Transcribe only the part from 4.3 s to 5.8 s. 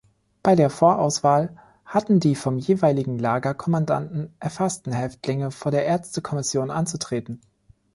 erfassten Häftlinge vor